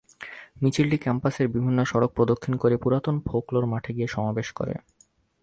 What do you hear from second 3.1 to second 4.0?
folklore মাঠে